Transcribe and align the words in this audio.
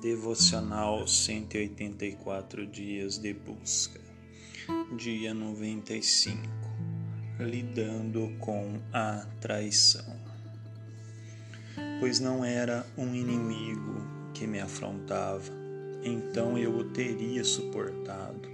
Devocional 0.00 1.08
184 1.08 2.64
Dias 2.66 3.18
de 3.18 3.34
Busca, 3.34 4.00
dia 4.96 5.34
95 5.34 6.38
Lidando 7.40 8.32
com 8.38 8.78
a 8.92 9.26
traição. 9.40 10.16
Pois 11.98 12.20
não 12.20 12.44
era 12.44 12.86
um 12.96 13.12
inimigo 13.12 14.06
que 14.32 14.46
me 14.46 14.60
afrontava, 14.60 15.50
então 16.04 16.56
eu 16.56 16.76
o 16.76 16.84
teria 16.92 17.42
suportado, 17.42 18.48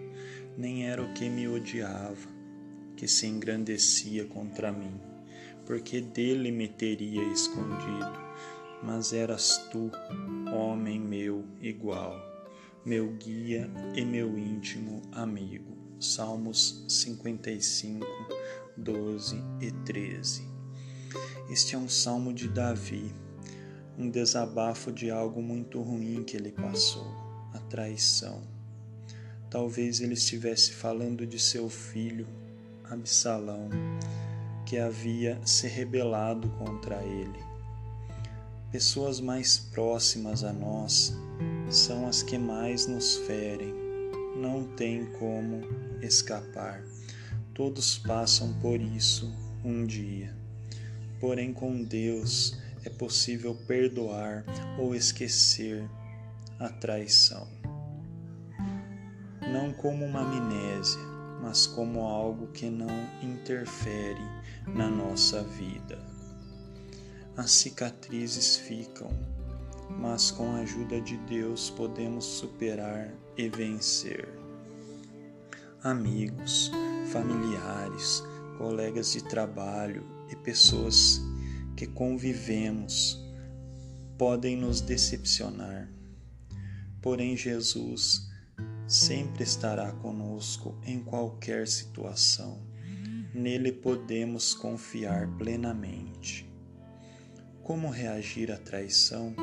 nem 0.56 0.87
era 0.88 1.02
o 1.02 1.12
que 1.12 1.29
me 1.29 1.47
odiava, 1.47 2.29
que 2.97 3.06
se 3.06 3.27
engrandecia 3.27 4.24
contra 4.24 4.73
mim, 4.73 4.98
porque 5.66 6.01
dele 6.01 6.51
me 6.51 6.69
teria 6.69 7.23
escondido 7.24 8.24
mas 8.84 9.15
eras 9.15 9.66
tu, 9.73 9.91
homem 10.52 11.01
meu 11.01 11.45
igual, 11.61 12.15
meu 12.84 13.12
guia 13.15 13.70
e 13.95 14.05
meu 14.05 14.38
íntimo 14.38 15.01
amigo. 15.10 15.74
Salmos 15.98 16.84
55, 16.87 18.07
12 18.77 19.43
e 19.60 19.70
13. 19.70 20.47
Este 21.48 21.74
é 21.74 21.79
um 21.79 21.88
salmo 21.88 22.33
de 22.33 22.47
Davi, 22.47 23.15
um 23.97 24.10
desabafo 24.10 24.93
de 24.93 25.10
algo 25.10 25.41
muito 25.41 25.80
ruim 25.80 26.23
que 26.23 26.37
ele 26.37 26.52
passou, 26.52 27.10
a 27.55 27.59
traição. 27.71 28.43
Talvez 29.48 30.01
ele 30.01 30.15
estivesse 30.15 30.73
falando 30.73 31.27
de 31.27 31.38
seu 31.38 31.71
filho, 31.71 32.27
Absalão, 32.91 33.71
que 34.66 34.77
havia 34.77 35.41
se 35.46 35.69
rebelado 35.69 36.51
contra 36.59 37.02
ele 37.02 37.54
Pessoas 38.74 39.20
mais 39.20 39.57
próximas 39.57 40.43
a 40.43 40.52
nós 40.52 41.16
são 41.71 42.09
as 42.09 42.24
que 42.24 42.37
mais 42.37 42.88
nos 42.88 43.18
ferem. 43.18 43.73
Não 44.37 44.65
tem 44.65 45.07
como 45.12 45.60
escapar. 46.02 46.82
Todos 47.54 47.96
passam 47.99 48.52
por 48.54 48.80
isso 48.80 49.32
um 49.65 49.87
dia. 49.87 50.37
Porém, 51.21 51.52
com 51.52 51.84
Deus 51.84 52.59
é 52.84 52.90
possível 52.90 53.54
perdoar 53.54 54.45
ou 54.77 54.93
esquecer 54.93 55.88
a 56.59 56.68
traição. 56.68 57.46
Não 59.52 59.73
como 59.73 60.04
uma 60.04 60.23
amnésia, 60.23 61.01
mas 61.40 61.65
como 61.65 62.01
algo 62.01 62.49
que 62.49 62.68
não 62.68 63.09
interfere 63.23 64.25
na 64.66 64.88
nossa 64.88 65.44
vida 65.44 66.13
as 67.37 67.50
cicatrizes 67.50 68.56
ficam, 68.56 69.10
mas 69.91 70.31
com 70.31 70.53
a 70.53 70.60
ajuda 70.60 71.00
de 71.00 71.16
Deus 71.19 71.71
podemos 71.71 72.25
superar 72.25 73.12
e 73.37 73.49
vencer. 73.49 74.28
Amigos, 75.82 76.71
familiares, 77.12 78.22
colegas 78.56 79.12
de 79.12 79.22
trabalho 79.25 80.06
e 80.31 80.37
pessoas 80.37 81.21
que 81.77 81.87
convivemos 81.87 83.21
podem 84.16 84.56
nos 84.56 84.81
decepcionar. 84.81 85.91
Porém, 87.03 87.37
Jesus 87.37 88.31
sempre 88.87 89.43
estará 89.43 89.93
conosco 89.93 90.78
em 90.84 91.03
qualquer 91.03 91.66
situação. 91.66 92.62
Nele 93.34 93.72
podemos 93.72 94.55
confiar 94.55 95.28
plenamente. 95.37 96.53
Como 97.65 97.88
reagir 97.88 98.53
à 98.53 98.59
traição? 98.59 99.34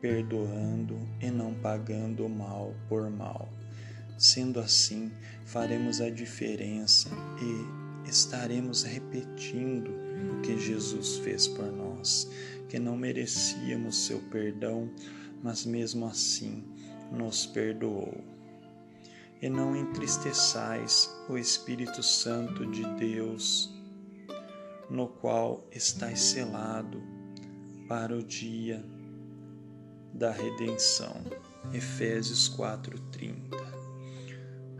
Perdoando 0.00 0.96
e 1.20 1.28
não 1.28 1.52
pagando 1.52 2.28
mal 2.28 2.72
por 2.88 3.10
mal. 3.10 3.48
Sendo 4.16 4.60
assim, 4.60 5.10
faremos 5.44 6.00
a 6.00 6.08
diferença 6.08 7.08
e 7.42 8.08
estaremos 8.08 8.84
repetindo 8.84 9.90
o 10.32 10.40
que 10.40 10.56
Jesus 10.56 11.16
fez 11.16 11.48
por 11.48 11.66
nós, 11.66 12.30
que 12.68 12.78
não 12.78 12.96
merecíamos 12.96 14.06
seu 14.06 14.20
perdão, 14.30 14.88
mas 15.42 15.66
mesmo 15.66 16.06
assim 16.06 16.62
nos 17.10 17.44
perdoou. 17.44 18.22
E 19.42 19.50
não 19.50 19.74
entristeçais 19.74 21.12
o 21.28 21.36
Espírito 21.36 22.04
Santo 22.04 22.64
de 22.70 22.84
Deus 22.94 23.76
no 24.90 25.08
qual 25.08 25.66
estás 25.70 26.20
selado 26.20 27.02
para 27.88 28.16
o 28.16 28.22
dia 28.22 28.84
da 30.12 30.30
redenção. 30.30 31.22
Efésios 31.72 32.48
4:30. 32.48 33.56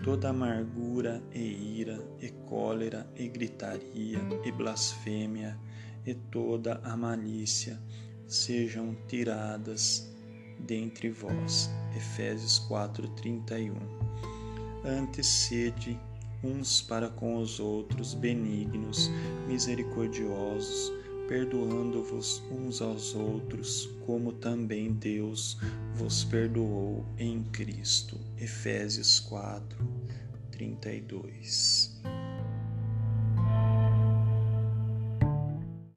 Toda 0.02 0.30
amargura 0.30 1.22
e 1.32 1.80
ira 1.80 1.98
e 2.20 2.30
cólera 2.48 3.10
e 3.16 3.28
gritaria 3.28 4.20
e 4.44 4.52
blasfêmia 4.52 5.58
e 6.06 6.14
toda 6.14 6.80
a 6.84 6.96
malícia 6.96 7.78
sejam 8.26 8.96
tiradas 9.06 10.08
dentre 10.58 11.10
vós. 11.10 11.68
Efésios 11.96 12.58
4:31. 12.68 13.74
Antes 14.84 15.26
sede 15.26 15.98
uns 16.42 16.80
para 16.80 17.08
com 17.08 17.38
os 17.38 17.60
outros, 17.60 18.14
benignos, 18.14 19.10
misericordiosos, 19.46 20.92
perdoando-vos 21.28 22.42
uns 22.50 22.80
aos 22.80 23.14
outros, 23.14 23.88
como 24.06 24.32
também 24.32 24.92
Deus 24.92 25.58
vos 25.94 26.24
perdoou 26.24 27.04
em 27.18 27.42
Cristo. 27.44 28.18
Efésios 28.38 29.20
4, 29.20 29.78
32. 30.50 31.77